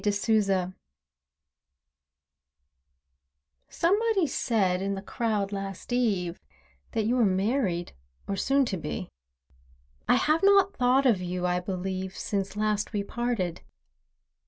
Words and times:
A 0.03 0.09
LEAF 0.09 0.73
Somebody 3.69 4.25
said, 4.25 4.81
in 4.81 4.95
the 4.95 5.01
crowd, 5.03 5.51
last 5.51 5.93
eve, 5.93 6.41
That 6.93 7.05
you 7.05 7.15
were 7.17 7.23
married, 7.23 7.93
or 8.27 8.35
soon 8.35 8.65
to 8.65 8.77
be. 8.77 9.11
I 10.07 10.15
have 10.15 10.41
not 10.41 10.75
thought 10.75 11.05
of 11.05 11.21
you, 11.21 11.45
I 11.45 11.59
believe, 11.59 12.17
Since 12.17 12.55
last 12.55 12.93
we 12.93 13.03
parted. 13.03 13.61